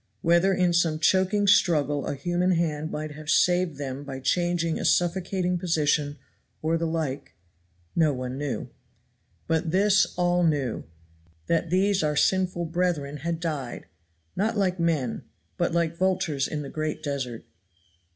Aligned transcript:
Whether 0.23 0.51
in 0.51 0.73
some 0.73 0.97
choking 0.97 1.45
struggle 1.45 2.07
a 2.07 2.15
human 2.15 2.53
hand 2.53 2.89
might 2.89 3.11
have 3.11 3.29
saved 3.29 3.77
them 3.77 4.03
by 4.03 4.19
changing 4.19 4.79
a 4.79 4.83
suffocating 4.83 5.59
position 5.59 6.17
or 6.63 6.75
the 6.75 6.87
like 6.87 7.35
no 7.95 8.11
one 8.11 8.35
knew. 8.35 8.71
But 9.47 9.69
this 9.69 10.07
all 10.17 10.43
knew 10.43 10.85
that 11.45 11.69
these 11.69 12.01
our 12.01 12.15
sinful 12.15 12.65
brethren 12.65 13.17
had 13.17 13.39
died, 13.39 13.85
not 14.35 14.57
like 14.57 14.79
men, 14.79 15.21
but 15.55 15.71
like 15.71 15.95
vultures 15.95 16.47
in 16.47 16.63
the 16.63 16.69
great 16.69 17.03
desert. 17.03 17.45